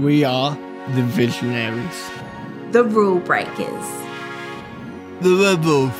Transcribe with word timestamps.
We 0.00 0.22
are 0.22 0.54
the 0.94 1.02
visionaries. 1.02 2.10
The 2.72 2.84
rule 2.84 3.18
breakers. 3.18 3.86
The 5.20 5.34
rebels. 5.34 5.92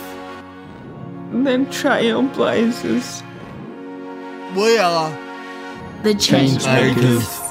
And 1.32 1.46
The 1.46 1.73
trailblazers. 1.73 3.23
We 4.55 4.79
are 4.79 5.11
The 6.05 6.15
change 6.15 6.65
Changemakers. 6.65 6.95
makers. 6.97 7.45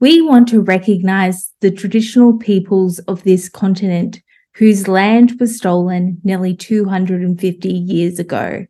We 0.00 0.20
want 0.20 0.48
to 0.48 0.60
recognize 0.60 1.52
the 1.60 1.70
traditional 1.70 2.36
peoples 2.36 2.98
of 3.00 3.22
this 3.22 3.48
continent 3.48 4.20
whose 4.54 4.88
land 4.88 5.38
was 5.40 5.56
stolen 5.56 6.20
nearly 6.24 6.54
250 6.54 7.68
years 7.68 8.18
ago. 8.18 8.66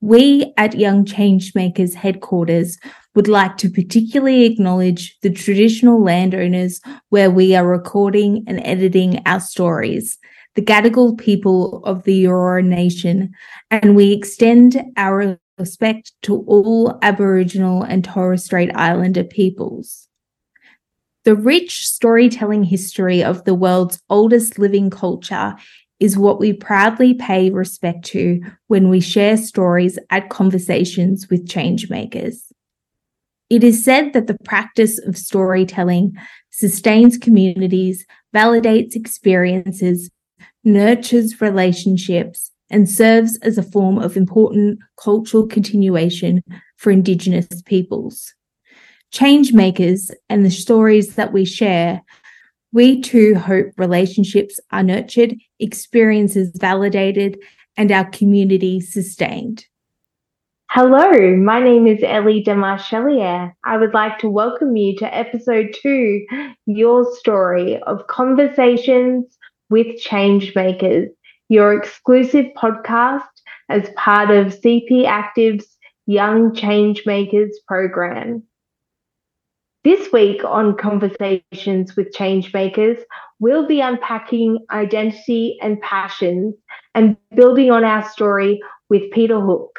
We 0.00 0.52
at 0.56 0.76
Young 0.76 1.04
Changemakers 1.04 1.94
headquarters 1.94 2.78
would 3.14 3.28
like 3.28 3.56
to 3.58 3.70
particularly 3.70 4.44
acknowledge 4.44 5.16
the 5.22 5.30
traditional 5.30 6.02
landowners 6.02 6.80
where 7.08 7.30
we 7.30 7.54
are 7.54 7.66
recording 7.66 8.44
and 8.46 8.60
editing 8.66 9.22
our 9.24 9.40
stories, 9.40 10.18
the 10.56 10.62
Gadigal 10.62 11.16
people 11.18 11.82
of 11.84 12.02
the 12.04 12.24
Eora 12.24 12.64
Nation, 12.64 13.32
and 13.70 13.96
we 13.96 14.12
extend 14.12 14.82
our 14.96 15.38
respect 15.58 16.12
to 16.22 16.44
all 16.46 16.98
Aboriginal 17.02 17.82
and 17.82 18.04
Torres 18.04 18.44
Strait 18.44 18.70
Islander 18.74 19.24
peoples. 19.24 20.08
The 21.24 21.34
rich 21.34 21.86
storytelling 21.86 22.64
history 22.64 23.24
of 23.24 23.44
the 23.44 23.54
world's 23.54 23.98
oldest 24.10 24.58
living 24.58 24.90
culture 24.90 25.54
is 25.98 26.18
what 26.18 26.38
we 26.38 26.52
proudly 26.52 27.14
pay 27.14 27.48
respect 27.48 28.04
to 28.06 28.40
when 28.66 28.90
we 28.90 29.00
share 29.00 29.38
stories 29.38 29.98
at 30.10 30.28
conversations 30.28 31.30
with 31.30 31.48
changemakers. 31.48 32.52
It 33.48 33.64
is 33.64 33.82
said 33.82 34.12
that 34.12 34.26
the 34.26 34.36
practice 34.44 34.98
of 34.98 35.16
storytelling 35.16 36.12
sustains 36.50 37.16
communities, 37.16 38.04
validates 38.34 38.94
experiences, 38.94 40.10
nurtures 40.62 41.40
relationships, 41.40 42.50
and 42.68 42.88
serves 42.88 43.38
as 43.38 43.56
a 43.56 43.62
form 43.62 43.98
of 43.98 44.16
important 44.16 44.78
cultural 45.02 45.46
continuation 45.46 46.42
for 46.76 46.90
Indigenous 46.90 47.62
peoples. 47.62 48.34
Changemakers 49.14 50.10
and 50.28 50.44
the 50.44 50.50
stories 50.50 51.14
that 51.14 51.32
we 51.32 51.44
share, 51.44 52.02
we 52.72 53.00
too 53.00 53.36
hope 53.36 53.68
relationships 53.76 54.58
are 54.72 54.82
nurtured, 54.82 55.36
experiences 55.60 56.50
validated, 56.56 57.38
and 57.76 57.92
our 57.92 58.06
community 58.10 58.80
sustained. 58.80 59.66
Hello, 60.68 61.36
my 61.36 61.60
name 61.60 61.86
is 61.86 62.00
Ellie 62.02 62.42
Demarchelier. 62.42 63.52
I 63.62 63.76
would 63.76 63.94
like 63.94 64.18
to 64.18 64.28
welcome 64.28 64.74
you 64.74 64.96
to 64.96 65.16
episode 65.16 65.76
two, 65.80 66.26
Your 66.66 67.04
Story 67.18 67.80
of 67.82 68.08
Conversations 68.08 69.38
with 69.70 69.86
Changemakers, 70.02 71.06
your 71.48 71.72
exclusive 71.72 72.46
podcast 72.56 73.22
as 73.68 73.88
part 73.94 74.32
of 74.32 74.58
CP 74.60 75.06
Active's 75.06 75.76
Young 76.06 76.50
Changemakers 76.50 77.52
program. 77.68 78.42
This 79.84 80.10
week 80.14 80.42
on 80.42 80.78
Conversations 80.78 81.94
with 81.94 82.10
Changemakers, 82.14 83.02
we'll 83.38 83.66
be 83.66 83.82
unpacking 83.82 84.64
identity 84.70 85.58
and 85.60 85.78
passions 85.82 86.54
and 86.94 87.18
building 87.36 87.70
on 87.70 87.84
our 87.84 88.02
story 88.08 88.62
with 88.88 89.10
Peta 89.10 89.38
Hooke. 89.38 89.78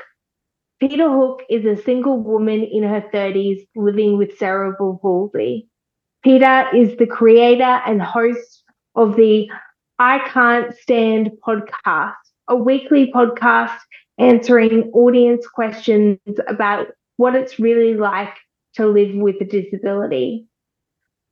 Peta 0.80 1.10
Hooke 1.10 1.42
is 1.50 1.66
a 1.66 1.82
single 1.82 2.20
woman 2.20 2.64
in 2.64 2.84
her 2.84 3.04
30s 3.12 3.62
living 3.76 4.16
with 4.16 4.38
cerebral 4.38 5.00
palsy. 5.02 5.68
Peta 6.24 6.70
is 6.72 6.96
the 6.98 7.08
creator 7.08 7.82
and 7.88 8.00
host 8.00 8.64
of 8.94 9.16
the 9.16 9.50
I 9.98 10.20
Can't 10.30 10.76
Stand 10.76 11.32
podcast, 11.44 12.14
a 12.48 12.56
weekly 12.56 13.12
podcast 13.12 13.80
answering 14.20 14.92
audience 14.94 15.48
questions 15.48 16.20
about 16.48 16.90
what 17.18 17.34
it's 17.36 17.58
really 17.58 17.96
like 17.96 18.36
to 18.76 18.88
live 18.88 19.16
with 19.16 19.38
a 19.42 19.46
disability. 19.46 20.48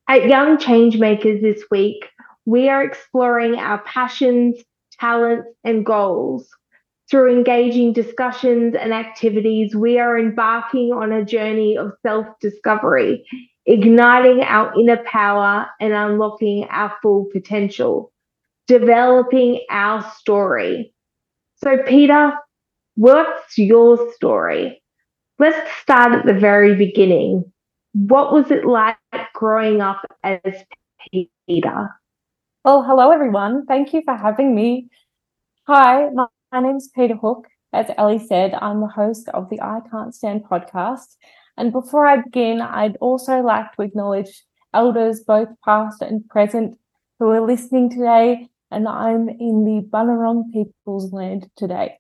At 0.08 0.28
Young 0.28 0.58
Changemakers 0.58 1.42
this 1.42 1.64
week, 1.72 2.10
we 2.46 2.70
are 2.70 2.84
exploring 2.84 3.56
our 3.56 3.80
passions, 3.84 4.58
talents, 5.00 5.48
and 5.64 5.86
goals. 5.86 6.50
Through 7.10 7.36
engaging 7.38 7.94
discussions 7.94 8.76
and 8.76 8.94
activities, 8.94 9.76
we 9.76 10.00
are 10.00 10.18
embarking 10.18 10.92
on 10.94 11.12
a 11.12 11.26
journey 11.26 11.78
of 11.78 11.94
self 12.02 12.28
discovery, 12.42 13.26
igniting 13.66 14.42
our 14.42 14.74
inner 14.80 15.04
power 15.06 15.68
and 15.80 15.94
unlocking 15.94 16.66
our 16.70 16.94
full 17.02 17.26
potential, 17.32 18.12
developing 18.68 19.62
our 19.72 20.04
story. 20.20 20.94
So, 21.58 21.78
Peta, 21.86 22.40
what's 22.96 23.58
your 23.58 24.14
story? 24.14 24.83
Let's 25.44 25.70
start 25.82 26.14
at 26.14 26.26
the 26.26 26.34
very 26.34 26.74
beginning. 26.74 27.52
What 27.92 28.32
was 28.32 28.50
it 28.50 28.64
like 28.64 28.96
growing 29.34 29.82
up 29.82 30.00
as 30.24 30.40
Peta? 31.12 31.90
Well, 32.64 32.82
hello 32.82 33.12
everyone. 33.12 33.66
Thank 33.66 33.94
you 33.94 34.04
for 34.06 34.16
having 34.16 34.56
me. 34.56 34.88
Hi, 35.68 36.10
my, 36.12 36.28
my 36.54 36.62
name's 36.62 36.88
Peta 36.88 37.16
Hooke. 37.16 37.50
As 37.74 37.88
Ellie 37.98 38.26
said, 38.26 38.54
I'm 38.54 38.80
the 38.80 38.88
host 38.88 39.28
of 39.34 39.50
the 39.50 39.60
I 39.60 39.82
Can't 39.92 40.16
Stand 40.16 40.46
podcast. 40.46 41.18
And 41.58 41.74
before 41.74 42.06
I 42.06 42.22
begin, 42.22 42.62
I'd 42.62 42.96
also 43.02 43.42
like 43.42 43.74
to 43.74 43.82
acknowledge 43.82 44.46
elders, 44.74 45.26
both 45.28 45.50
past 45.66 46.02
and 46.02 46.26
present, 46.30 46.78
who 47.20 47.28
are 47.32 47.46
listening 47.46 47.90
today. 47.90 48.48
And 48.72 48.88
I'm 48.88 49.28
in 49.28 49.66
the 49.66 49.86
Bunurong 49.92 50.54
people's 50.54 51.12
land 51.12 51.50
today. 51.58 51.98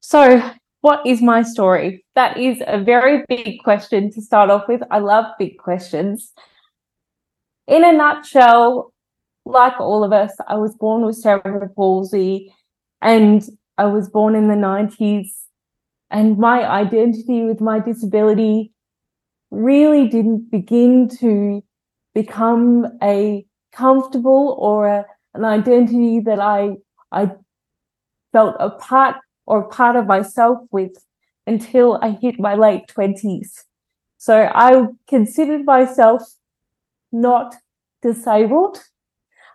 So, 0.00 0.52
what 0.82 1.06
is 1.06 1.22
my 1.22 1.42
story? 1.42 2.04
That 2.16 2.36
is 2.36 2.60
a 2.66 2.82
very 2.82 3.24
big 3.28 3.60
question 3.62 4.10
to 4.12 4.20
start 4.20 4.50
off 4.50 4.66
with. 4.68 4.82
I 4.90 4.98
love 4.98 5.24
big 5.38 5.56
questions. 5.56 6.32
In 7.68 7.84
a 7.84 7.92
nutshell, 7.92 8.92
like 9.44 9.80
all 9.80 10.02
of 10.02 10.12
us, 10.12 10.32
I 10.48 10.56
was 10.56 10.74
born 10.74 11.06
with 11.06 11.16
cerebral 11.16 11.68
palsy 11.74 12.52
and 13.00 13.48
I 13.78 13.84
was 13.86 14.08
born 14.08 14.34
in 14.34 14.48
the 14.48 14.56
90s. 14.56 15.28
And 16.10 16.36
my 16.36 16.68
identity 16.68 17.44
with 17.44 17.60
my 17.60 17.78
disability 17.78 18.72
really 19.52 20.08
didn't 20.08 20.50
begin 20.50 21.08
to 21.20 21.62
become 22.12 22.88
a 23.00 23.46
comfortable 23.72 24.56
or 24.58 24.88
a, 24.88 25.06
an 25.34 25.44
identity 25.44 26.18
that 26.20 26.40
I, 26.40 26.72
I 27.12 27.30
felt 28.32 28.56
a 28.58 28.70
part 28.70 29.16
or 29.46 29.68
part 29.68 29.96
of 29.96 30.06
myself 30.06 30.58
with 30.70 30.92
until 31.46 31.98
I 32.02 32.10
hit 32.10 32.38
my 32.38 32.54
late 32.54 32.86
20s. 32.88 33.64
So 34.18 34.50
I 34.54 34.86
considered 35.08 35.64
myself 35.64 36.22
not 37.10 37.56
disabled. 38.02 38.78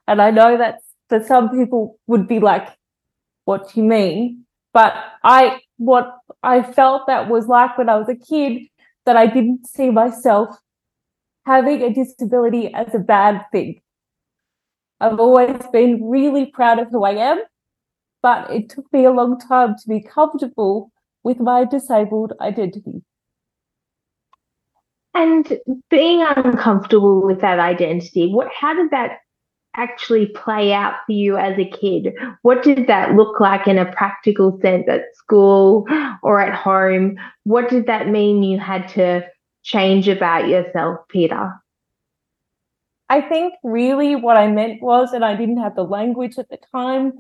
And 0.08 0.22
I 0.22 0.32
know 0.32 0.58
that 0.58 0.80
for 1.10 1.24
some 1.24 1.50
people 1.50 2.00
would 2.08 2.28
be 2.28 2.40
like, 2.40 2.68
what 3.46 3.74
do 3.74 3.82
you 3.82 3.88
mean? 3.88 4.46
But 4.74 4.94
I, 5.24 5.62
what 5.78 6.18
I 6.44 6.62
felt 6.62 7.08
that 7.08 7.30
was 7.30 7.48
like 7.48 7.78
when 7.78 7.90
I 7.90 7.96
was 7.96 8.10
a 8.10 8.16
kid, 8.16 8.68
that 9.06 9.16
I 9.16 9.26
didn't 9.26 9.66
see 9.68 9.90
myself 9.90 10.50
having 11.46 11.82
a 11.82 11.94
disability 11.94 12.74
as 12.74 12.94
a 12.94 13.00
bad 13.00 13.46
thing. 13.54 13.82
I've 15.00 15.20
always 15.20 15.66
been 15.72 16.10
really 16.10 16.48
proud 16.48 16.80
of 16.80 16.90
who 16.90 17.06
I 17.06 17.12
am, 17.12 17.42
but 18.22 18.52
it 18.52 18.70
took 18.70 18.92
me 18.92 19.06
a 19.06 19.12
long 19.12 19.40
time 19.40 19.76
to 19.76 19.88
be 19.88 20.02
comfortable 20.02 20.92
with 21.24 21.40
my 21.40 21.66
disabled 21.66 22.34
identity. 22.42 23.04
And 25.14 25.60
being 25.90 26.22
uncomfortable 26.22 27.26
with 27.26 27.42
that 27.42 27.60
identity, 27.60 28.32
what 28.32 28.50
how 28.54 28.76
did 28.76 28.92
that 28.92 29.20
actually 29.76 30.28
play 30.28 30.74
out 30.74 30.96
for 31.06 31.14
you 31.14 31.38
as 31.38 31.58
a 31.58 31.70
kid? 31.70 32.14
What 32.42 32.64
did 32.64 32.88
that 32.88 33.16
look 33.16 33.40
like 33.40 33.68
in 33.68 33.78
a 33.78 33.92
practical 33.92 34.60
sense 34.62 34.86
at 34.90 35.16
school 35.16 35.88
or 36.24 36.40
at 36.40 36.54
home? 36.54 37.18
What 37.44 37.70
did 37.70 37.88
that 37.88 38.10
mean 38.10 38.44
you 38.44 38.60
had 38.60 38.88
to 38.90 39.26
change 39.64 40.08
about 40.08 40.48
yourself, 40.48 41.00
Peta? 41.10 41.54
I 43.10 43.22
think 43.22 43.54
really 43.64 44.16
what 44.16 44.36
I 44.36 44.48
meant 44.48 44.82
was, 44.82 45.14
and 45.14 45.24
I 45.24 45.36
didn't 45.36 45.62
have 45.62 45.76
the 45.76 45.84
language 45.84 46.38
at 46.38 46.50
the 46.50 46.58
time 46.72 47.14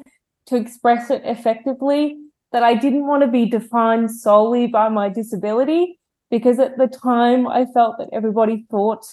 to 0.47 0.55
express 0.55 1.09
it 1.09 1.21
effectively, 1.25 2.17
that 2.51 2.63
I 2.63 2.73
didn't 2.73 3.05
want 3.05 3.23
to 3.23 3.27
be 3.27 3.45
defined 3.45 4.09
solely 4.11 4.67
by 4.67 4.89
my 4.89 5.09
disability 5.09 5.99
because 6.31 6.59
at 6.59 6.77
the 6.77 6.87
time 6.87 7.47
I 7.47 7.65
felt 7.73 7.97
that 7.97 8.09
everybody 8.13 8.65
thought 8.71 9.05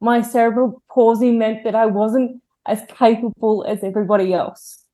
my 0.00 0.22
cerebral 0.22 0.82
palsy 0.90 1.30
meant 1.30 1.64
that 1.64 1.74
I 1.74 1.86
wasn't 1.86 2.42
as 2.66 2.82
capable 2.88 3.64
as 3.68 3.84
everybody 3.84 4.32
else. 4.32 4.84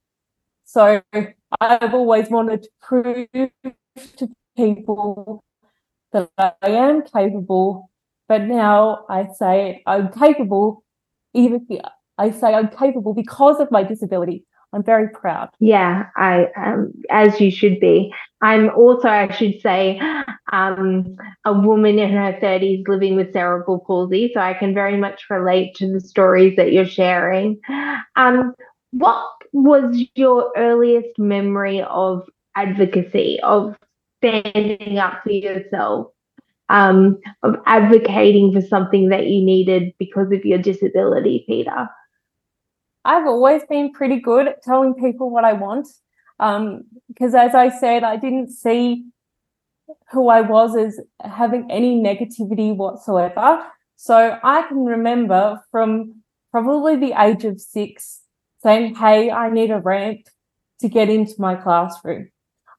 So 0.65 1.01
I've 1.61 1.95
always 1.95 2.29
wanted 2.29 2.63
to 2.65 2.69
prove 2.81 3.29
to 4.17 4.29
people 4.57 5.43
that 6.13 6.31
I 6.39 6.71
am 6.71 7.03
capable, 7.03 7.91
but 8.29 8.43
now 8.43 9.05
I 9.09 9.29
say 9.39 9.83
I'm 9.87 10.13
capable, 10.13 10.85
even 11.35 11.67
I 12.19 12.31
say 12.31 12.55
I'm 12.55 12.69
capable 12.69 13.15
because 13.15 13.61
of 13.61 13.71
my 13.71 13.83
disability. 13.83 14.45
I'm 14.73 14.85
very 14.85 15.09
proud. 15.09 15.51
Yeah, 15.59 16.07
I 16.17 16.47
um, 16.57 16.93
as 17.11 17.41
you 17.41 17.51
should 17.51 17.81
be. 17.81 18.13
I'm 18.41 18.71
also, 18.71 19.09
I 19.09 19.31
should 19.35 19.61
say, 19.61 20.01
um, 20.53 21.17
a 21.45 21.53
woman 21.53 21.99
in 21.99 22.11
her 22.13 22.39
30s 22.41 22.85
living 22.89 23.17
with 23.17 23.33
cerebral 23.33 23.81
palsy, 23.87 24.31
so 24.33 24.41
I 24.41 24.55
can 24.55 24.73
very 24.73 24.97
much 24.97 25.25
relate 25.29 25.75
to 25.77 25.93
the 25.93 26.01
stories 26.01 26.57
that 26.57 26.73
you're 26.73 26.87
sharing. 26.87 27.61
Um, 28.17 28.55
what 28.93 29.27
was 29.53 30.03
your 30.15 30.53
earliest 30.57 31.19
memory 31.19 31.83
of 31.83 32.23
advocacy, 32.57 33.41
of 33.43 33.77
standing 34.23 34.99
up 34.99 35.23
for 35.25 35.33
yourself, 35.33 36.13
um, 36.69 37.19
of 37.43 37.57
advocating 37.67 38.53
for 38.53 38.61
something 38.63 39.09
that 39.11 39.27
you 39.27 39.45
needed 39.45 39.93
because 39.99 40.33
of 40.33 40.45
your 40.45 40.59
disability, 40.59 41.45
Peta? 41.49 41.91
I've 43.05 43.27
always 43.27 43.63
been 43.69 43.93
pretty 43.93 44.21
good 44.21 44.49
at 44.49 44.63
telling 44.63 44.95
people 44.95 45.31
what 45.31 45.45
I 45.45 45.55
want. 45.55 45.89
Um, 46.39 46.85
because 47.09 47.35
as 47.35 47.55
I 47.55 47.69
said, 47.69 48.03
I 48.03 48.17
didn't 48.17 48.51
see 48.51 49.05
who 50.11 50.29
I 50.29 50.41
was 50.41 50.77
as 50.77 51.01
having 51.21 51.71
any 51.71 52.01
negativity 52.01 52.75
whatsoever. 52.75 53.65
So 53.97 54.39
I 54.43 54.63
can 54.63 54.85
remember 54.85 55.63
from 55.71 56.23
probably 56.51 56.97
the 56.97 57.21
age 57.21 57.45
of 57.45 57.61
six 57.61 58.21
saying, 58.63 58.95
Hey, 58.97 59.31
I 59.31 59.51
need 59.51 59.71
a 59.71 59.79
ramp 59.79 60.21
to 60.81 60.89
get 60.89 61.11
into 61.11 61.35
my 61.39 61.55
classroom. 61.55 62.31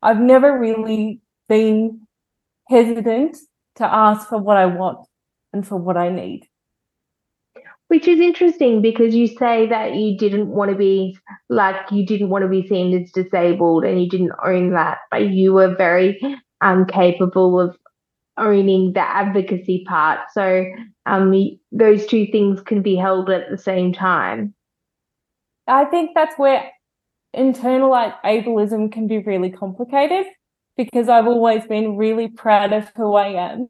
I've 0.02 0.20
never 0.20 0.58
really 0.58 1.22
been 1.48 2.08
hesitant 2.68 3.38
to 3.76 3.86
ask 3.86 4.28
for 4.28 4.40
what 4.40 4.58
I 4.58 4.66
want 4.66 5.08
and 5.54 5.68
for 5.68 5.76
what 5.78 5.98
I 5.98 6.10
need. 6.10 6.48
Which 7.92 8.08
is 8.08 8.22
interesting 8.22 8.82
because 8.82 9.14
you 9.14 9.28
say 9.28 9.68
that 9.68 9.96
you 9.96 10.18
didn't 10.18 10.48
want 10.48 10.72
to 10.72 10.78
be 10.78 11.18
like 11.50 11.76
you 11.92 12.06
didn't 12.06 12.30
want 12.30 12.44
to 12.44 12.48
be 12.48 12.66
seen 12.66 12.98
as 12.98 13.12
disabled 13.12 13.84
and 13.84 14.02
you 14.02 14.08
didn't 14.10 14.32
own 14.46 14.72
that, 14.72 15.00
but 15.12 15.28
you 15.28 15.52
were 15.52 15.76
very 15.76 16.18
um, 16.62 16.86
capable 16.86 17.60
of 17.60 17.78
owning 18.38 18.94
the 18.94 19.02
advocacy 19.02 19.84
part. 19.90 20.20
So 20.32 20.64
um, 21.06 21.34
those 21.74 22.06
two 22.06 22.28
things 22.32 22.62
can 22.62 22.82
be 22.82 22.96
held 22.96 23.30
at 23.30 23.52
the 23.52 23.58
same 23.58 23.92
time. 23.92 24.54
I 25.68 25.84
think 25.84 26.12
that's 26.16 26.40
where 26.40 26.72
internalized 27.36 28.16
ableism 28.24 28.90
can 28.90 29.08
be 29.08 29.18
really 29.18 29.52
complicated 29.52 30.28
because 30.78 31.10
I've 31.10 31.28
always 31.28 31.66
been 31.66 31.98
really 31.98 32.30
proud 32.30 32.72
of 32.72 32.90
who 32.96 33.16
I 33.16 33.52
am, 33.52 33.68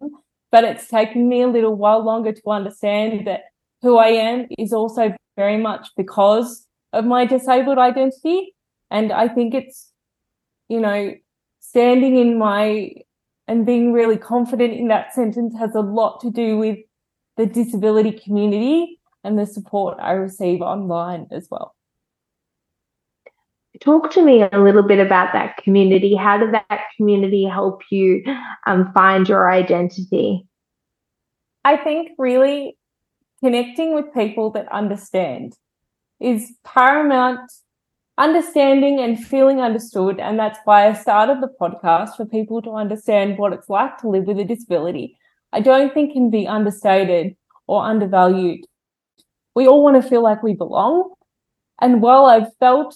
but 0.52 0.64
it's 0.64 0.88
taken 0.90 1.28
me 1.28 1.42
a 1.42 1.48
little 1.48 1.76
while 1.76 2.06
longer 2.06 2.34
to 2.34 2.50
understand 2.52 3.26
that 3.26 3.46
who 3.82 3.98
I 3.98 4.08
am 4.08 4.48
is 4.58 4.74
also 4.74 5.14
very 5.36 5.58
much 5.58 5.90
because 5.98 6.66
of 6.94 7.06
my 7.06 7.26
disabled 7.26 7.78
identity. 7.78 8.54
And 8.90 9.12
I 9.12 9.28
think 9.28 9.54
it's, 9.54 9.92
you 10.68 10.80
know, 10.80 11.14
standing 11.60 12.18
in 12.18 12.38
my 12.38 12.92
and 13.48 13.66
being 13.66 13.92
really 13.92 14.18
confident 14.18 14.74
in 14.74 14.88
that 14.88 15.14
sentence 15.14 15.58
has 15.58 15.76
a 15.76 15.82
lot 15.82 16.22
to 16.22 16.32
do 16.32 16.58
with 16.58 16.78
the 17.38 17.46
disability 17.46 18.12
community 18.12 19.00
and 19.24 19.38
the 19.38 19.46
support 19.46 19.98
I 20.00 20.14
receive 20.14 20.62
online 20.62 21.28
as 21.32 21.48
well. 21.50 21.76
Talk 23.82 24.12
to 24.12 24.24
me 24.24 24.44
a 24.44 24.60
little 24.60 24.84
bit 24.84 25.00
about 25.00 25.34
that 25.34 25.58
community. 25.58 26.16
How 26.16 26.38
did 26.38 26.54
that 26.54 26.82
community 26.96 27.46
help 27.46 27.82
you 27.90 28.24
um, 28.68 28.92
find 28.94 29.28
your 29.28 29.52
identity? 29.52 30.46
I 31.66 31.78
think 31.78 32.12
really 32.18 32.78
connecting 33.44 33.96
with 33.96 34.14
people 34.14 34.52
that 34.52 34.72
understand 34.72 35.54
is 36.20 36.54
paramount 36.64 37.52
understanding 38.18 39.00
and 39.00 39.24
feeling 39.24 39.60
understood. 39.60 40.20
And 40.20 40.38
that's 40.38 40.60
why 40.66 40.88
I 40.88 40.94
started 40.94 41.42
the 41.42 41.50
podcast 41.60 42.16
for 42.16 42.26
people 42.26 42.62
to 42.62 42.72
understand 42.72 43.38
what 43.38 43.54
it's 43.54 43.70
like 43.70 43.98
to 44.00 44.10
live 44.10 44.26
with 44.26 44.40
a 44.40 44.46
disability. 44.46 45.18
I 45.54 45.62
don't 45.62 45.94
think 45.94 46.14
can 46.14 46.30
be 46.30 46.48
understated 46.48 47.36
or 47.68 47.84
undervalued. 47.84 48.62
We 49.56 49.68
all 49.68 49.84
want 49.84 50.02
to 50.02 50.08
feel 50.08 50.24
like 50.24 50.44
we 50.44 50.54
belong. 50.54 51.14
And 51.82 52.02
while 52.02 52.26
I've 52.26 52.56
felt 52.60 52.96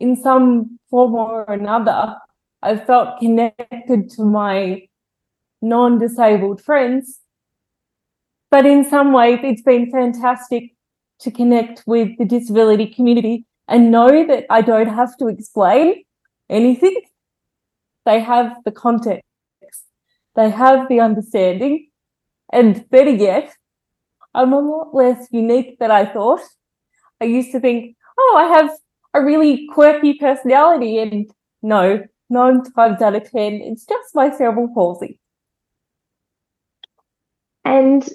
in 0.00 0.16
some 0.16 0.78
form 0.90 1.14
or 1.14 1.44
another, 1.44 2.16
I've 2.62 2.86
felt 2.86 3.20
connected 3.20 4.10
to 4.10 4.24
my 4.24 4.88
non 5.62 5.98
disabled 5.98 6.62
friends, 6.62 7.20
but 8.50 8.66
in 8.66 8.84
some 8.84 9.12
ways, 9.12 9.40
it's 9.42 9.62
been 9.62 9.90
fantastic 9.90 10.74
to 11.20 11.30
connect 11.30 11.82
with 11.86 12.16
the 12.18 12.24
disability 12.24 12.86
community 12.86 13.46
and 13.68 13.90
know 13.90 14.26
that 14.26 14.44
I 14.50 14.62
don't 14.62 14.88
have 14.88 15.16
to 15.18 15.28
explain 15.28 16.04
anything. 16.48 17.00
They 18.04 18.20
have 18.20 18.58
the 18.64 18.70
context, 18.70 19.24
they 20.36 20.50
have 20.50 20.88
the 20.88 21.00
understanding, 21.00 21.88
and 22.52 22.88
better 22.90 23.10
yet, 23.10 23.52
I'm 24.34 24.52
a 24.52 24.60
lot 24.60 24.94
less 24.94 25.26
unique 25.30 25.78
than 25.78 25.90
I 25.90 26.04
thought. 26.04 26.42
I 27.20 27.24
used 27.24 27.50
to 27.52 27.60
think, 27.60 27.96
oh, 28.18 28.34
I 28.36 28.56
have 28.56 28.70
a 29.14 29.24
really 29.24 29.66
quirky 29.72 30.14
personality, 30.14 30.98
and 30.98 31.28
no, 31.62 32.04
nine 32.28 32.62
times 32.74 33.02
out 33.02 33.16
of 33.16 33.30
ten, 33.30 33.54
it's 33.54 33.86
just 33.86 34.14
my 34.14 34.30
cerebral 34.30 34.68
palsy. 34.72 35.18
And 37.64 38.08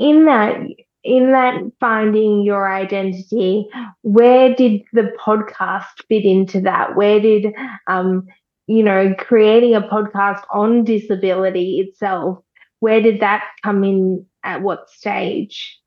in 0.00 0.24
that 0.24 0.56
in 1.04 1.32
that 1.32 1.54
finding 1.78 2.42
your 2.42 2.70
identity 2.70 3.68
where 4.02 4.54
did 4.54 4.82
the 4.92 5.12
podcast 5.18 5.84
fit 6.08 6.24
into 6.24 6.60
that? 6.62 6.96
Where 6.96 7.20
did 7.20 7.54
um 7.86 8.26
you 8.66 8.82
know 8.82 9.14
creating 9.18 9.74
a 9.74 9.82
podcast 9.82 10.42
on 10.50 10.84
disability 10.84 11.80
itself 11.80 12.38
where 12.80 13.02
did 13.02 13.20
that 13.20 13.44
come 13.62 13.84
in 13.84 14.26
at 14.42 14.62
what 14.62 14.90
stage? 14.90 15.78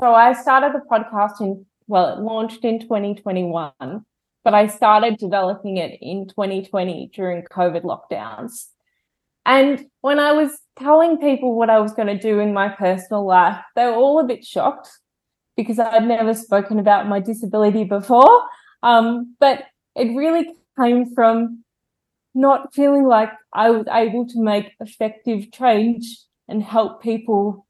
So 0.00 0.12
i 0.14 0.32
started 0.32 0.72
the 0.72 0.82
podcast 0.90 1.40
in 1.40 1.64
well 1.86 2.16
it 2.18 2.20
launched 2.20 2.64
in 2.64 2.80
2021 2.80 3.72
but 4.42 4.54
i 4.54 4.66
started 4.66 5.18
developing 5.18 5.76
it 5.76 5.98
in 6.00 6.26
2020 6.28 7.10
during 7.14 7.42
covid 7.44 7.82
lockdowns 7.82 8.66
and 9.46 9.84
when 10.00 10.18
I 10.18 10.32
was 10.32 10.50
telling 10.78 11.18
people 11.18 11.56
what 11.56 11.70
I 11.70 11.78
was 11.78 11.92
going 11.92 12.08
to 12.08 12.18
do 12.18 12.40
in 12.40 12.52
my 12.52 12.68
personal 12.68 13.26
life, 13.26 13.58
they 13.76 13.84
were 13.86 13.94
all 13.94 14.20
a 14.20 14.26
bit 14.26 14.44
shocked 14.44 14.88
because 15.56 15.78
I'd 15.78 16.06
never 16.06 16.34
spoken 16.34 16.78
about 16.78 17.08
my 17.08 17.20
disability 17.20 17.84
before. 17.84 18.42
Um, 18.82 19.36
but 19.40 19.64
it 19.94 20.16
really 20.16 20.52
came 20.78 21.14
from 21.14 21.64
not 22.34 22.74
feeling 22.74 23.06
like 23.06 23.30
I 23.52 23.70
was 23.70 23.86
able 23.90 24.26
to 24.28 24.42
make 24.42 24.72
effective 24.80 25.52
change 25.52 26.18
and 26.48 26.62
help 26.62 27.02
people 27.02 27.66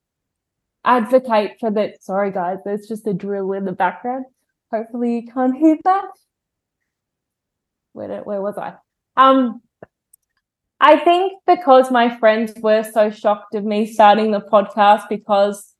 advocate 0.84 1.52
for 1.60 1.70
that. 1.72 2.02
Sorry, 2.02 2.32
guys, 2.32 2.58
there's 2.64 2.86
just 2.86 3.06
a 3.06 3.12
drill 3.12 3.52
in 3.52 3.64
the 3.64 3.72
background. 3.72 4.24
Hopefully, 4.72 5.16
you 5.16 5.32
can't 5.32 5.56
hear 5.56 5.76
that. 5.84 6.08
Where, 7.92 8.22
where 8.22 8.42
was 8.42 8.58
I? 8.58 8.74
Um, 9.16 9.60
I 10.80 10.98
think 10.98 11.32
because 11.46 11.90
my 11.90 12.16
friends 12.18 12.52
were 12.60 12.82
so 12.82 13.10
shocked 13.10 13.54
of 13.54 13.64
me 13.64 13.86
starting 13.86 14.32
the 14.32 14.40
podcast 14.40 15.08
because 15.08 15.74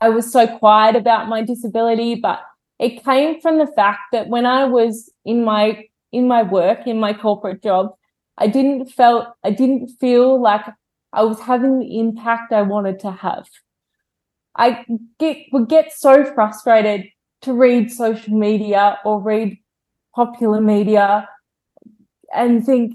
I 0.00 0.08
was 0.10 0.30
so 0.30 0.46
quiet 0.58 0.96
about 0.96 1.28
my 1.28 1.42
disability, 1.42 2.16
but 2.16 2.40
it 2.78 3.04
came 3.04 3.40
from 3.40 3.58
the 3.58 3.66
fact 3.66 4.00
that 4.12 4.28
when 4.28 4.46
I 4.46 4.64
was 4.64 5.10
in 5.24 5.44
my 5.44 5.84
in 6.12 6.28
my 6.28 6.42
work, 6.42 6.86
in 6.86 7.00
my 7.00 7.12
corporate 7.12 7.62
job, 7.62 7.92
I 8.38 8.46
didn't 8.48 8.86
felt 8.86 9.28
I 9.44 9.50
didn't 9.50 9.88
feel 10.00 10.40
like 10.40 10.66
I 11.12 11.22
was 11.22 11.40
having 11.40 11.78
the 11.78 11.98
impact 12.00 12.52
I 12.52 12.62
wanted 12.62 12.98
to 13.00 13.12
have. 13.12 13.46
I 14.56 14.84
get 15.18 15.38
would 15.52 15.68
get 15.68 15.92
so 15.92 16.24
frustrated 16.24 17.06
to 17.42 17.52
read 17.52 17.90
social 17.92 18.34
media 18.34 18.98
or 19.04 19.20
read 19.20 19.58
popular 20.14 20.60
media 20.60 21.28
and 22.34 22.64
think 22.64 22.94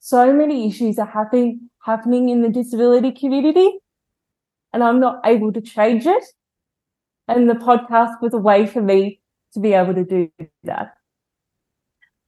so 0.00 0.32
many 0.32 0.68
issues 0.68 0.98
are 0.98 1.06
happening 1.06 1.68
happening 1.84 2.28
in 2.28 2.42
the 2.42 2.48
disability 2.48 3.12
community 3.12 3.78
and 4.72 4.82
I'm 4.82 5.00
not 5.00 5.20
able 5.24 5.52
to 5.52 5.60
change 5.60 6.06
it. 6.06 6.24
And 7.26 7.48
the 7.48 7.54
podcast 7.54 8.20
was 8.22 8.34
a 8.34 8.38
way 8.38 8.66
for 8.66 8.80
me 8.80 9.20
to 9.54 9.60
be 9.60 9.72
able 9.72 9.94
to 9.94 10.04
do 10.04 10.30
that. 10.64 10.94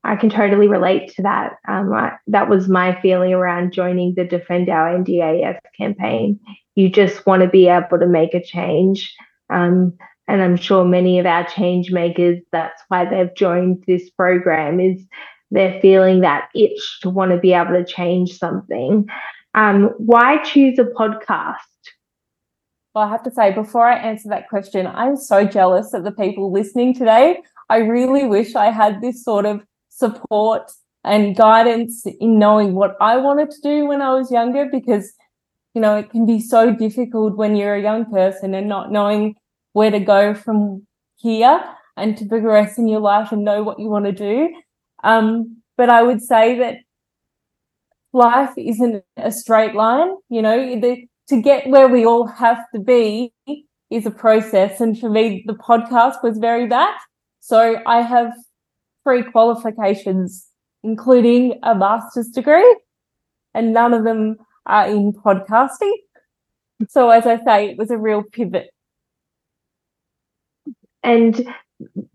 I 0.02 0.16
can 0.16 0.30
totally 0.30 0.66
relate 0.66 1.14
to 1.16 1.22
that. 1.22 1.52
Um, 1.68 1.92
I, 1.92 2.12
that 2.28 2.48
was 2.48 2.68
my 2.68 2.98
feeling 3.00 3.34
around 3.34 3.72
joining 3.72 4.14
the 4.14 4.24
Defend 4.24 4.68
Our 4.70 4.98
NDIS 4.98 5.58
campaign. 5.76 6.40
You 6.74 6.88
just 6.88 7.26
want 7.26 7.42
to 7.42 7.48
be 7.48 7.68
able 7.68 7.98
to 7.98 8.06
make 8.06 8.32
a 8.32 8.42
change. 8.42 9.14
Um, 9.50 9.92
and 10.26 10.42
I'm 10.42 10.56
sure 10.56 10.84
many 10.84 11.18
of 11.18 11.26
our 11.26 11.46
change 11.46 11.90
makers, 11.90 12.38
that's 12.50 12.82
why 12.88 13.04
they've 13.04 13.34
joined 13.34 13.84
this 13.86 14.08
program, 14.10 14.80
is 14.80 15.04
they're 15.50 15.80
feeling 15.80 16.21
that 16.21 16.49
itch 16.54 17.00
to 17.02 17.11
want 17.11 17.33
to 17.33 17.38
be 17.38 17.52
able 17.52 17.73
to 17.73 17.85
change 17.85 18.38
something. 18.38 19.09
Um, 19.54 19.90
why 19.99 20.42
choose 20.42 20.78
a 20.78 20.85
podcast? 20.85 21.57
Well, 22.95 23.04
I 23.04 23.09
have 23.09 23.23
to 23.25 23.30
say, 23.30 23.52
before 23.52 23.87
I 23.87 23.97
answer 23.99 24.28
that 24.30 24.49
question, 24.49 24.87
I'm 24.87 25.16
so 25.16 25.45
jealous 25.45 25.95
of 25.95 26.04
the 26.04 26.12
people 26.12 26.52
listening 26.52 26.95
today. 26.95 27.40
I 27.69 27.78
really 27.78 28.26
wish 28.26 28.54
I 28.54 28.71
had 28.71 29.00
this 29.00 29.25
sort 29.25 29.47
of 29.47 29.62
support 29.88 30.71
and 31.04 31.37
guidance 31.37 32.04
in 32.21 32.38
knowing 32.38 32.75
what 32.75 32.97
I 33.00 33.16
wanted 33.16 33.50
to 33.52 33.61
do 33.62 33.87
when 33.87 34.02
I 34.02 34.12
was 34.14 34.30
younger 34.30 34.66
because, 34.71 35.12
you 35.75 35.80
know, 35.80 35.97
it 35.97 36.11
can 36.11 36.26
be 36.26 36.40
so 36.40 36.75
difficult 36.75 37.37
when 37.37 37.57
you're 37.57 37.75
a 37.75 37.83
young 37.83 38.11
person 38.11 38.54
and 38.54 38.69
not 38.69 38.90
knowing 38.90 39.37
where 39.73 39.90
to 39.90 40.00
go 40.00 40.35
from 40.35 40.87
here 41.16 41.62
and 41.97 42.16
to 42.19 42.26
progress 42.26 42.76
in 42.76 42.88
your 42.88 43.00
life 43.00 43.33
and 43.33 43.45
know 43.45 43.62
what 43.62 43.78
you 43.78 43.88
want 43.88 44.07
to 44.07 44.12
do. 44.12 44.49
Um, 45.02 45.62
but 45.76 45.88
I 45.88 46.02
would 46.02 46.23
say 46.23 46.59
that 46.59 46.76
life 48.12 48.50
isn't 48.57 49.04
a 49.16 49.33
straight 49.33 49.75
line. 49.75 50.11
You 50.28 50.42
know, 50.42 50.80
the, 50.80 51.07
to 51.28 51.40
get 51.40 51.69
where 51.69 51.88
we 51.88 52.04
all 52.04 52.26
have 52.26 52.64
to 52.75 52.80
be 52.80 53.33
is 53.90 54.07
a 54.07 54.11
process. 54.11 54.80
And 54.80 54.99
for 54.99 55.11
me, 55.11 55.45
the 55.47 55.54
podcast 55.54 56.23
was 56.23 56.38
very 56.38 56.66
that. 56.69 56.99
So 57.40 57.78
I 57.87 58.02
have 58.02 58.33
three 59.04 59.23
qualifications, 59.23 60.47
including 60.83 61.59
a 61.62 61.75
master's 61.75 62.28
degree, 62.28 62.76
and 63.54 63.73
none 63.73 63.95
of 63.95 64.04
them 64.04 64.37
are 64.66 64.87
in 64.87 65.12
podcasting. 65.12 65.95
So 66.88 67.11
as 67.11 67.26
I 67.26 67.42
say, 67.45 67.71
it 67.71 67.78
was 67.78 67.90
a 67.90 67.99
real 67.99 68.23
pivot. 68.23 68.71
And 71.02 71.47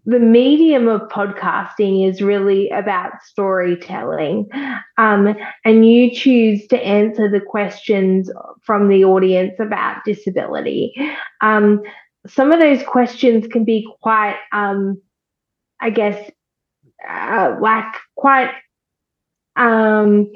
the 0.06 0.20
medium 0.20 0.88
of 0.88 1.02
podcasting 1.10 2.08
is 2.08 2.22
really 2.22 2.70
about 2.70 3.12
storytelling. 3.24 4.48
Um, 4.98 5.36
and 5.64 5.90
you 5.90 6.14
choose 6.14 6.68
to 6.68 6.78
answer 6.78 7.30
the 7.30 7.42
questions 7.42 8.30
from 8.62 8.88
the 8.88 9.04
audience 9.04 9.56
about 9.60 10.04
disability. 10.06 10.94
Um, 11.42 11.82
some 12.28 12.52
of 12.52 12.60
those 12.60 12.84
questions 12.84 13.48
can 13.48 13.66
be 13.66 13.88
quite, 14.02 14.38
um, 14.52 15.02
I 15.80 15.90
guess, 15.90 16.30
uh, 17.08 17.56
like 17.60 17.94
quite, 18.16 18.52
um, 19.56 20.32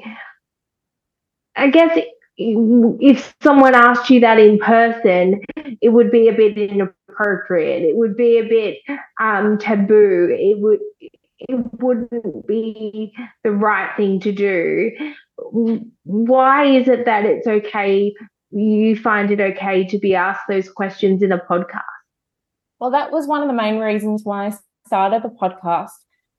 I 1.56 1.70
guess 1.70 1.98
if 2.40 3.34
someone 3.42 3.74
asked 3.74 4.08
you 4.08 4.20
that 4.20 4.38
in 4.38 4.58
person, 4.58 5.40
it 5.82 5.90
would 5.90 6.10
be 6.10 6.28
a 6.28 6.32
bit 6.32 6.56
inappropriate. 6.56 7.82
It 7.82 7.96
would 7.96 8.16
be 8.16 8.38
a 8.38 8.44
bit 8.44 8.78
um, 9.20 9.58
taboo. 9.58 10.28
It 10.30 10.58
would 10.58 10.80
it 11.38 11.82
wouldn't 11.82 12.46
be 12.46 13.14
the 13.44 13.50
right 13.50 13.94
thing 13.96 14.20
to 14.20 14.32
do. 14.32 14.90
Why 16.04 16.66
is 16.66 16.88
it 16.88 17.06
that 17.06 17.24
it's 17.24 17.46
okay? 17.46 18.14
You 18.50 18.96
find 18.96 19.30
it 19.30 19.40
okay 19.40 19.86
to 19.86 19.98
be 19.98 20.14
asked 20.14 20.42
those 20.48 20.68
questions 20.68 21.22
in 21.22 21.32
a 21.32 21.38
podcast? 21.38 21.84
Well, 22.78 22.90
that 22.90 23.10
was 23.10 23.26
one 23.26 23.42
of 23.42 23.48
the 23.48 23.54
main 23.54 23.78
reasons 23.78 24.22
why 24.24 24.46
I 24.46 24.52
started 24.86 25.22
the 25.22 25.28
podcast. 25.28 25.90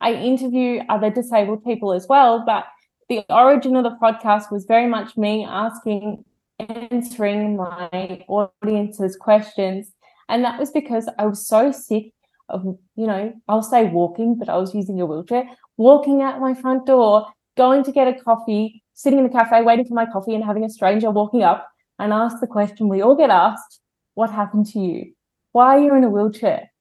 I 0.02 0.14
interview 0.14 0.82
other 0.90 1.12
disabled 1.12 1.64
people 1.64 1.94
as 1.94 2.08
well, 2.08 2.44
but 2.46 2.66
the 3.12 3.26
origin 3.30 3.76
of 3.76 3.84
the 3.84 3.98
podcast 4.02 4.50
was 4.54 4.64
very 4.64 4.88
much 4.88 5.18
me 5.18 5.44
asking, 5.44 6.24
answering 6.60 7.58
my 7.58 8.24
audience's 8.30 9.18
questions. 9.18 9.92
And 10.30 10.46
that 10.46 10.58
was 10.58 10.72
because 10.72 11.10
I 11.20 11.26
was 11.26 11.46
so 11.46 11.74
sick 11.74 12.14
of, 12.48 12.64
you 12.96 13.08
know, 13.08 13.34
I'll 13.50 13.64
say 13.64 13.84
walking, 13.90 14.36
but 14.36 14.48
I 14.48 14.56
was 14.56 14.74
using 14.74 15.02
a 15.02 15.06
wheelchair, 15.06 15.44
walking 15.76 16.22
out 16.22 16.40
my 16.40 16.54
front 16.54 16.86
door, 16.86 17.28
going 17.58 17.84
to 17.84 17.92
get 17.92 18.08
a 18.08 18.14
coffee, 18.14 18.82
sitting 18.94 19.20
in 19.20 19.26
the 19.26 19.38
cafe, 19.38 19.62
waiting 19.62 19.84
for 19.84 19.94
my 19.94 20.06
coffee, 20.06 20.34
and 20.34 20.46
having 20.46 20.64
a 20.64 20.70
stranger 20.70 21.12
walking 21.12 21.44
up 21.44 21.68
and 22.00 22.14
ask 22.14 22.40
the 22.40 22.48
question 22.48 22.88
we 22.88 23.02
all 23.02 23.18
get 23.18 23.30
asked 23.30 23.82
What 24.14 24.32
happened 24.32 24.68
to 24.68 24.80
you? 24.80 25.12
Why 25.52 25.76
are 25.76 25.82
you 25.82 25.96
in 25.96 26.06
a 26.06 26.10
wheelchair? 26.10 26.72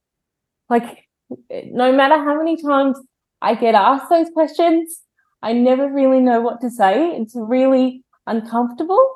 Like, 0.69 1.09
no 1.51 1.93
matter 1.93 2.19
how 2.19 2.39
many 2.39 2.57
times 2.63 3.01
I 3.43 3.57
get 3.57 3.75
asked 3.75 4.09
those 4.11 4.31
questions, 4.31 5.01
I 5.43 5.53
never 5.53 5.91
really 5.91 6.21
know 6.21 6.41
what 6.41 6.61
to 6.61 6.71
say. 6.71 7.17
It's 7.17 7.35
really 7.35 8.05
uncomfortable. 8.27 9.15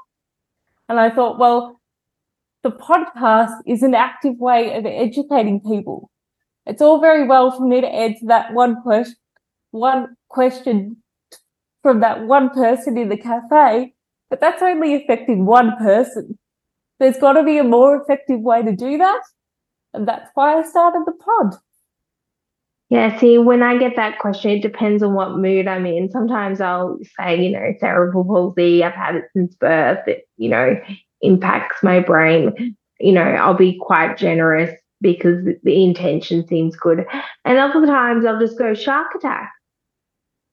And 0.88 0.98
I 0.98 1.10
thought, 1.10 1.38
well, 1.38 1.80
the 2.62 2.70
podcast 2.70 3.60
is 3.66 3.82
an 3.82 3.94
active 3.94 4.38
way 4.38 4.74
of 4.74 4.86
educating 4.86 5.60
people. 5.60 6.10
It's 6.66 6.80
all 6.80 7.00
very 7.00 7.26
well 7.26 7.50
for 7.50 7.66
me 7.66 7.80
to 7.80 7.86
answer 7.86 8.26
that 8.26 8.54
one 8.54 8.80
question, 8.82 9.16
one 9.70 10.16
question 10.28 10.96
from 11.82 12.00
that 12.00 12.26
one 12.26 12.48
person 12.48 12.96
in 12.96 13.10
the 13.10 13.18
cafe, 13.18 13.92
but 14.30 14.40
that's 14.40 14.62
only 14.62 14.94
affecting 14.94 15.44
one 15.44 15.76
person. 15.76 16.38
There's 16.98 17.18
got 17.18 17.34
to 17.34 17.42
be 17.42 17.58
a 17.58 17.64
more 17.64 18.00
effective 18.00 18.40
way 18.40 18.62
to 18.62 18.74
do 18.74 18.96
that. 18.96 19.20
And 19.92 20.08
that's 20.08 20.30
why 20.34 20.58
I 20.58 20.62
started 20.62 21.02
the 21.04 21.12
pod. 21.12 21.56
Yeah, 22.94 23.18
see, 23.18 23.38
when 23.38 23.60
I 23.64 23.76
get 23.76 23.96
that 23.96 24.20
question, 24.20 24.52
it 24.52 24.62
depends 24.62 25.02
on 25.02 25.14
what 25.14 25.36
mood 25.36 25.66
I'm 25.66 25.84
in. 25.84 26.12
Sometimes 26.12 26.60
I'll 26.60 26.96
say, 27.18 27.42
you 27.42 27.50
know, 27.50 27.74
cerebral 27.80 28.22
palsy, 28.22 28.84
I've 28.84 28.92
had 28.92 29.16
it 29.16 29.24
since 29.32 29.56
birth, 29.56 30.06
it, 30.06 30.28
you 30.36 30.48
know, 30.48 30.80
impacts 31.20 31.82
my 31.82 31.98
brain. 31.98 32.76
You 33.00 33.10
know, 33.10 33.24
I'll 33.24 33.56
be 33.56 33.76
quite 33.80 34.16
generous 34.16 34.70
because 35.00 35.44
the 35.64 35.84
intention 35.84 36.46
seems 36.46 36.76
good. 36.76 37.04
And 37.44 37.58
other 37.58 37.84
times 37.84 38.24
I'll 38.24 38.38
just 38.38 38.58
go 38.58 38.74
shark 38.74 39.12
attack. 39.16 39.50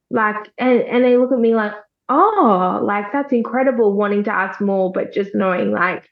Like, 0.10 0.52
and, 0.58 0.82
and 0.82 1.04
they 1.04 1.18
look 1.18 1.32
at 1.32 1.38
me 1.38 1.54
like, 1.54 1.74
oh, 2.10 2.80
like 2.82 3.12
that's 3.14 3.32
incredible 3.32 3.94
wanting 3.94 4.24
to 4.24 4.34
ask 4.34 4.60
more, 4.60 4.92
but 4.92 5.14
just 5.14 5.36
knowing 5.36 5.74
like 5.74 6.10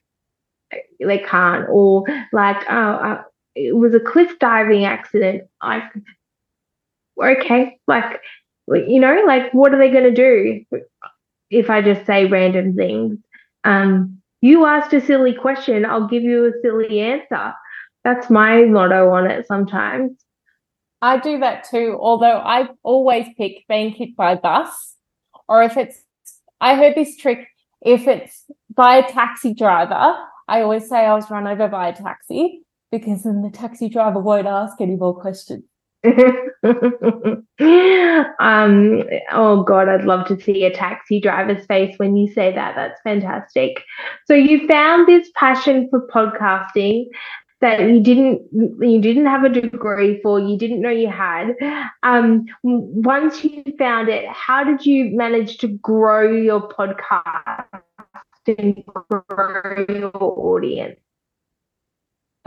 they 1.00 1.18
can't. 1.18 1.66
Or 1.72 2.04
like, 2.32 2.64
oh, 2.70 2.92
uh, 2.92 3.24
it 3.56 3.76
was 3.76 3.96
a 3.96 4.00
cliff 4.00 4.38
diving 4.38 4.86
accident. 4.86 5.46
Like, 5.64 5.92
okay, 7.22 7.78
like, 7.88 8.20
you 8.68 9.00
know, 9.00 9.24
like, 9.26 9.54
what 9.54 9.74
are 9.74 9.78
they 9.78 9.90
going 9.90 10.04
to 10.04 10.12
do 10.12 10.64
if 11.50 11.70
I 11.70 11.82
just 11.82 12.06
say 12.06 12.26
random 12.26 12.76
things? 12.76 13.18
Um, 13.64 14.22
you 14.42 14.66
asked 14.66 14.94
a 14.94 15.02
silly 15.02 15.34
question, 15.34 15.86
I'll 15.86 16.08
give 16.08 16.24
you 16.24 16.46
a 16.46 16.52
silly 16.62 17.00
answer. 17.02 17.54
That's 18.04 18.30
my 18.30 18.64
motto 18.64 19.10
on 19.10 19.30
it 19.30 19.46
sometimes. 19.48 20.12
I 21.02 21.18
do 21.18 21.40
that 21.40 21.66
too, 21.70 21.98
although 22.00 22.38
I 22.38 22.70
always 22.84 23.28
pick 23.38 23.64
being 23.68 23.92
hit 23.92 24.16
by 24.16 24.34
a 24.34 24.38
bus, 24.38 24.96
or 25.48 25.64
if 25.64 25.78
it's, 25.78 26.02
I 26.62 26.76
heard 26.76 26.96
this 26.96 27.16
trick, 27.18 27.48
if 27.82 28.08
it's 28.08 28.46
by 28.74 28.98
a 28.98 29.10
taxi 29.10 29.54
driver, 29.54 30.16
I 30.48 30.62
always 30.62 30.90
say 30.90 30.98
I 30.98 31.14
was 31.14 31.30
run 31.30 31.48
over 31.48 31.68
by 31.68 31.90
a 31.90 31.96
taxi 31.96 32.62
because 32.92 33.24
then 33.24 33.42
the 33.42 33.50
taxi 33.50 33.88
driver 33.88 34.20
won't 34.20 34.48
ask 34.48 34.82
any 34.82 34.96
more 34.96 35.20
questions. 35.20 35.64
um, 36.06 37.44
oh 39.32 39.64
God, 39.68 39.90
I'd 39.90 40.06
love 40.06 40.28
to 40.28 40.40
see 40.40 40.64
a 40.64 40.74
taxi 40.74 41.20
driver's 41.20 41.66
face 41.66 41.94
when 41.98 42.16
you 42.16 42.32
say 42.32 42.54
that. 42.54 42.76
That's 42.76 43.02
fantastic. 43.02 43.84
So 44.26 44.34
you 44.34 44.66
found 44.68 45.08
this 45.08 45.30
passion 45.36 45.90
for 45.90 46.08
podcasting 46.08 47.06
that 47.62 47.82
you 47.82 48.00
didn't 48.00 48.42
you 48.54 49.02
didn't 49.02 49.26
have 49.26 49.44
a 49.44 49.50
degree 49.50 50.22
for, 50.22 50.40
you 50.40 50.58
didn't 50.58 50.82
know 50.82 50.90
you 50.90 51.10
had. 51.10 51.56
Um, 52.04 52.46
once 52.64 53.44
you 53.44 53.64
found 53.78 54.08
it, 54.08 54.26
how 54.30 54.64
did 54.64 54.86
you 54.86 55.16
manage 55.16 55.58
to 55.58 55.68
grow 55.68 56.32
your 56.32 56.70
podcast 56.70 57.66
and 58.48 58.84
grow 58.86 59.86
your 59.90 60.12
audience? 60.16 61.00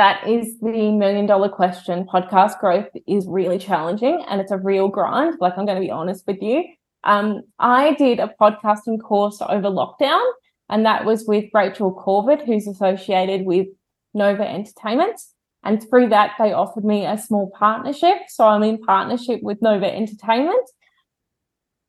That 0.03 0.27
is 0.27 0.59
the 0.59 0.91
million 0.91 1.27
dollar 1.27 1.49
question. 1.49 2.05
Podcast 2.05 2.59
growth 2.59 2.89
is 3.07 3.25
really 3.29 3.57
challenging 3.57 4.25
and 4.29 4.41
it's 4.41 4.51
a 4.51 4.57
real 4.57 4.89
grind. 4.89 5.37
Like, 5.41 5.57
I'm 5.57 5.65
going 5.65 5.81
to 5.81 5.87
be 5.87 5.93
honest 5.93 6.27
with 6.27 6.43
you. 6.43 6.65
Um, 7.05 7.43
I 7.61 7.95
did 7.95 8.19
a 8.19 8.35
podcasting 8.41 9.01
course 9.01 9.41
over 9.41 9.69
lockdown, 9.69 10.25
and 10.69 10.85
that 10.87 11.05
was 11.05 11.25
with 11.29 11.45
Rachel 11.55 11.93
Corbett, 11.93 12.43
who's 12.45 12.67
associated 12.67 13.47
with 13.47 13.69
Nova 14.13 14.43
Entertainment. 14.43 15.21
And 15.63 15.81
through 15.89 16.09
that, 16.09 16.33
they 16.37 16.53
offered 16.53 16.85
me 16.85 17.07
a 17.07 17.17
small 17.17 17.53
partnership. 17.57 18.23
So 18.27 18.45
I'm 18.45 18.65
in 18.65 18.79
partnership 18.79 19.39
with 19.41 19.63
Nova 19.63 19.87
Entertainment. 19.87 20.69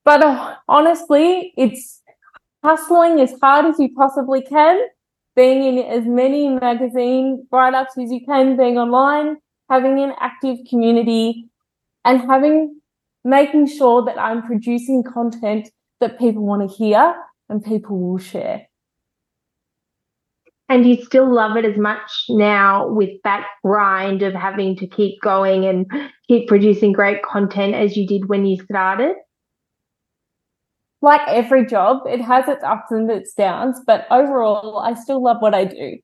But 0.05 0.21
uh, 0.21 0.55
honestly, 0.67 1.51
it's 1.57 2.03
hustling 2.63 3.19
as 3.19 3.33
hard 3.41 3.65
as 3.65 3.79
you 3.79 3.89
possibly 3.95 4.43
can 4.43 4.81
being 5.35 5.77
in 5.77 5.85
as 5.85 6.05
many 6.05 6.49
magazine 6.49 7.47
write-ups 7.51 7.97
as 7.97 8.11
you 8.11 8.21
can, 8.25 8.55
being 8.57 8.77
online, 8.77 9.37
having 9.69 9.99
an 9.99 10.13
active 10.19 10.57
community, 10.69 11.49
and 12.05 12.21
having 12.21 12.79
making 13.23 13.67
sure 13.67 14.03
that 14.03 14.19
I'm 14.19 14.43
producing 14.43 15.03
content 15.03 15.69
that 16.01 16.19
people 16.19 16.45
want 16.45 16.69
to 16.69 16.75
hear 16.75 17.15
and 17.49 17.63
people 17.63 17.99
will 17.99 18.17
share. 18.17 18.67
And 20.69 20.87
you 20.87 21.01
still 21.03 21.33
love 21.33 21.55
it 21.55 21.65
as 21.65 21.77
much 21.77 22.25
now 22.29 22.87
with 22.89 23.11
that 23.23 23.45
grind 23.63 24.23
of 24.23 24.33
having 24.33 24.75
to 24.77 24.87
keep 24.87 25.21
going 25.21 25.65
and 25.65 25.85
keep 26.27 26.47
producing 26.47 26.93
great 26.93 27.21
content 27.23 27.75
as 27.75 27.95
you 27.95 28.07
did 28.07 28.27
when 28.27 28.45
you 28.45 28.61
started? 28.63 29.15
Like 31.03 31.21
every 31.27 31.65
job, 31.65 31.99
it 32.07 32.21
has 32.21 32.47
its 32.47 32.63
ups 32.63 32.91
and 32.91 33.11
its 33.11 33.33
downs, 33.33 33.79
but 33.85 34.07
overall, 34.09 34.79
I 34.79 34.93
still 34.95 35.21
love 35.21 35.37
what 35.41 35.53
I 35.53 35.65
do. 35.65 35.97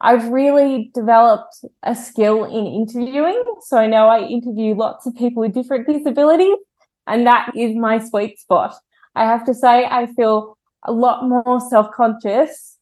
I've 0.00 0.28
really 0.28 0.90
developed 0.94 1.64
a 1.84 1.94
skill 1.94 2.44
in 2.44 2.66
interviewing. 2.66 3.42
So 3.62 3.86
now 3.86 4.08
I 4.08 4.20
interview 4.26 4.74
lots 4.74 5.06
of 5.06 5.14
people 5.16 5.40
with 5.40 5.54
different 5.54 5.86
disabilities, 5.86 6.58
and 7.06 7.26
that 7.26 7.52
is 7.56 7.74
my 7.74 7.98
sweet 7.98 8.38
spot. 8.38 8.74
I 9.14 9.24
have 9.24 9.44
to 9.46 9.54
say, 9.54 9.86
I 9.86 10.06
feel 10.14 10.58
a 10.84 10.92
lot 10.92 11.28
more 11.28 11.60
self 11.70 11.90
conscious 11.92 12.78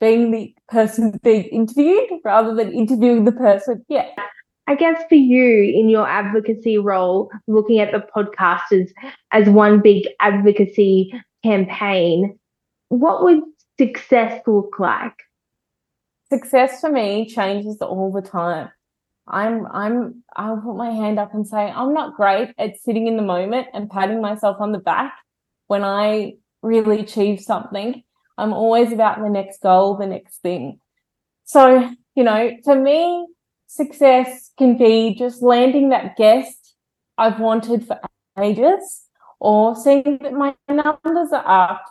being 0.00 0.32
the 0.32 0.54
person 0.68 1.20
being 1.22 1.44
interviewed 1.44 2.10
rather 2.24 2.54
than 2.54 2.72
interviewing 2.72 3.24
the 3.24 3.32
person. 3.32 3.84
Yeah. 3.88 4.08
I 4.66 4.74
guess 4.74 5.02
for 5.08 5.16
you 5.16 5.72
in 5.78 5.88
your 5.88 6.06
advocacy 6.06 6.78
role, 6.78 7.30
looking 7.48 7.80
at 7.80 7.92
the 7.92 8.06
podcasters 8.14 8.90
as 9.32 9.48
one 9.48 9.80
big 9.80 10.08
advocacy 10.20 11.12
campaign, 11.42 12.38
what 12.88 13.24
would 13.24 13.40
success 13.78 14.40
look 14.46 14.78
like? 14.78 15.14
Success 16.30 16.80
for 16.80 16.90
me 16.90 17.28
changes 17.28 17.78
all 17.78 18.12
the 18.12 18.22
time. 18.22 18.70
I'm 19.28 19.66
I'm 19.66 20.22
I'll 20.36 20.56
put 20.56 20.76
my 20.76 20.90
hand 20.90 21.18
up 21.18 21.34
and 21.34 21.46
say 21.46 21.56
I'm 21.56 21.94
not 21.94 22.16
great 22.16 22.54
at 22.58 22.80
sitting 22.80 23.06
in 23.06 23.16
the 23.16 23.22
moment 23.22 23.68
and 23.72 23.90
patting 23.90 24.20
myself 24.20 24.56
on 24.60 24.72
the 24.72 24.78
back 24.78 25.14
when 25.68 25.84
I 25.84 26.34
really 26.62 27.00
achieve 27.00 27.40
something. 27.40 28.02
I'm 28.38 28.52
always 28.52 28.92
about 28.92 29.20
the 29.20 29.28
next 29.28 29.62
goal, 29.62 29.96
the 29.96 30.06
next 30.06 30.38
thing. 30.38 30.80
So, 31.44 31.90
you 32.14 32.24
know, 32.24 32.52
for 32.64 32.74
me, 32.74 33.26
success 33.74 34.50
can 34.58 34.76
be 34.76 35.14
just 35.14 35.42
landing 35.42 35.88
that 35.88 36.16
guest 36.16 36.74
I've 37.18 37.40
wanted 37.40 37.86
for 37.86 37.98
ages, 38.38 39.02
or 39.40 39.74
seeing 39.76 40.18
that 40.22 40.32
my 40.32 40.54
numbers 40.68 41.32
are 41.32 41.70
up, 41.70 41.84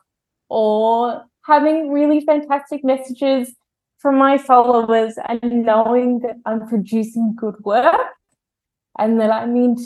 or 0.50 1.24
having 1.46 1.92
really 1.92 2.22
fantastic 2.22 2.84
messages 2.84 3.54
from 4.00 4.18
my 4.18 4.38
followers 4.38 5.16
and 5.28 5.64
knowing 5.64 6.20
that 6.20 6.36
I'm 6.46 6.68
producing 6.68 7.36
good 7.36 7.56
work 7.64 7.96
and 8.98 9.20
that 9.20 9.32
I'm 9.32 9.56
in, 9.56 9.78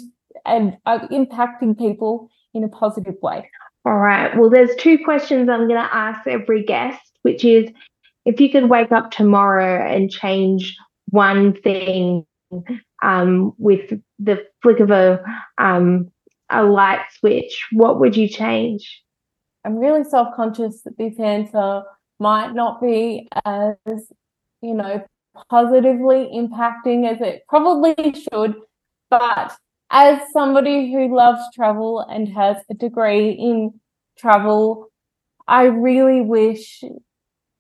and 0.46 0.78
I'm 0.86 1.08
impacting 1.10 1.78
people 1.78 2.30
in 2.54 2.64
a 2.64 2.70
positive 2.70 3.16
way. 3.22 3.50
All 3.86 3.98
right. 3.98 4.36
Well, 4.38 4.50
there's 4.50 4.76
two 4.78 4.98
questions 5.04 5.50
I'm 5.50 5.68
going 5.68 5.82
to 5.82 5.96
ask 5.96 6.26
every 6.28 6.64
guest, 6.64 7.02
which 7.22 7.46
is 7.46 7.70
if 8.26 8.40
you 8.40 8.50
could 8.50 8.70
wake 8.70 8.92
up 8.92 9.12
tomorrow 9.12 9.86
and 9.86 10.10
change 10.10 10.76
one 11.16 11.60
thing 11.62 12.26
um, 13.02 13.54
with 13.58 14.00
the 14.20 14.46
flick 14.62 14.80
of 14.80 14.92
a 14.92 15.24
um, 15.58 16.12
a 16.50 16.64
light 16.64 17.02
switch, 17.18 17.66
what 17.72 18.00
would 18.00 18.16
you 18.16 18.28
change? 18.28 19.02
I'm 19.66 19.78
really 19.78 20.04
self 20.04 20.36
conscious 20.36 20.82
that 20.84 20.98
this 20.98 21.20
answer 21.20 21.82
might 22.20 22.54
not 22.54 22.82
be 22.82 23.28
as, 23.46 23.76
you 24.62 24.74
know, 24.74 25.04
positively 25.50 26.30
impacting 26.34 27.12
as 27.12 27.20
it 27.22 27.44
probably 27.50 27.96
should. 28.14 28.56
But 29.10 29.56
as 29.90 30.20
somebody 30.32 30.92
who 30.92 31.16
loves 31.16 31.42
travel 31.54 32.00
and 32.02 32.28
has 32.30 32.58
a 32.70 32.74
degree 32.74 33.32
in 33.32 33.80
travel, 34.18 34.88
I 35.48 35.64
really 35.64 36.22
wish 36.22 36.84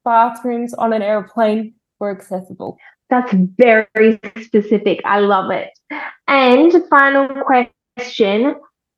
bathrooms 0.04 0.74
on 0.74 0.94
an 0.94 1.02
airplane 1.02 1.76
were 2.00 2.12
accessible. 2.12 2.78
That's 3.15 3.34
very 3.57 4.19
specific. 4.41 5.00
I 5.05 5.19
love 5.19 5.50
it. 5.50 5.69
And 6.27 6.74
final 6.89 7.29
question 7.98 8.55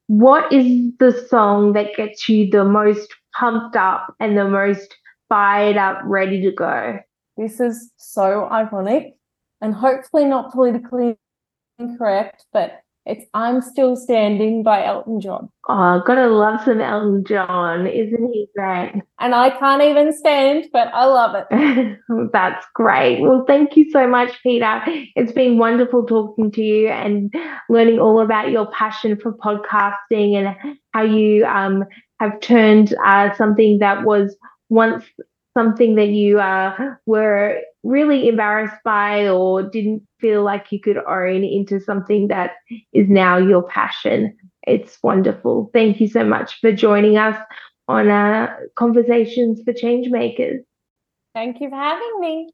What 0.08 0.52
is 0.52 0.92
the 0.98 1.12
song 1.30 1.74
that 1.74 1.96
gets 1.96 2.28
you 2.28 2.50
the 2.50 2.64
most 2.64 3.14
pumped 3.38 3.76
up 3.76 4.16
and 4.20 4.36
the 4.36 4.50
most 4.50 4.96
fired 5.30 5.78
up, 5.78 6.00
ready 6.04 6.42
to 6.42 6.52
go? 6.52 6.98
This 7.38 7.60
is 7.60 7.92
so 7.98 8.48
ironic 8.52 9.14
and 9.62 9.76
hopefully 9.76 10.26
not 10.26 10.52
politically 10.52 11.16
incorrect, 11.78 12.46
but 12.52 12.82
it's 13.08 13.26
I'm 13.34 13.62
Still 13.62 13.96
Standing 13.96 14.64
by 14.64 14.86
Elton 14.86 15.22
John. 15.22 15.50
Oh, 15.70 16.02
gotta 16.06 16.28
love 16.28 16.62
some 16.64 16.82
Elton 16.82 17.24
John. 17.26 17.88
Isn't 17.88 18.34
he 18.34 18.48
great? 18.56 19.02
And 19.20 19.34
I 19.34 19.50
can't 19.52 19.82
even 19.82 20.12
stand, 20.12 20.66
but 20.74 20.90
I 20.94 21.06
love 21.06 21.36
it. 21.36 22.00
That's 22.34 22.66
great. 22.74 23.22
Well, 23.22 23.46
thank 23.48 23.78
you 23.78 23.90
so 23.92 24.08
much, 24.08 24.32
Peta. 24.44 24.82
It's 25.16 25.32
been 25.32 25.58
wonderful 25.58 26.06
talking 26.06 26.52
to 26.52 26.62
you 26.62 26.90
and 26.90 27.34
learning 27.70 28.00
all 28.00 28.20
about 28.20 28.52
your 28.52 28.68
passion 28.72 29.18
for 29.20 29.34
podcasting 29.34 30.36
and 30.36 30.78
how 30.94 31.04
you 31.04 31.46
um, 31.46 31.86
have 32.20 32.40
turned 32.42 32.94
uh, 33.06 33.34
something 33.36 33.80
that 33.80 34.04
was 34.04 34.36
once 34.70 35.06
something 35.58 35.96
that 35.96 36.10
you 36.10 36.40
uh, 36.40 36.76
were 37.08 37.60
really 37.84 38.28
embarrassed 38.28 38.78
by 38.86 39.28
or 39.28 39.64
didn't 39.64 40.04
feel 40.20 40.44
like 40.44 40.72
you 40.72 40.80
could 40.80 40.98
own 40.98 41.44
into 41.44 41.80
something 41.80 42.28
that 42.28 42.52
is 42.94 43.10
now 43.10 43.38
your 43.38 43.64
passion. 43.64 44.38
It's 44.68 45.00
wonderful. 45.02 45.72
Thank 45.74 46.00
you 46.00 46.08
so 46.08 46.24
much 46.24 46.60
for 46.62 46.72
joining 46.72 47.18
us 47.18 47.36
on 47.88 48.10
uh, 48.10 48.56
Conversations 48.76 49.62
for 49.66 49.74
Changemakers. 49.74 50.60
Thank 51.34 51.60
you 51.60 51.70
for 51.70 51.76
having 51.76 52.20
me. 52.20 52.52